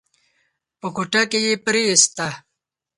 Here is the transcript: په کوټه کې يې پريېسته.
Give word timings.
په 0.79 0.87
کوټه 0.95 1.21
کې 1.31 1.39
يې 1.45 1.53
پريېسته. 1.65 2.27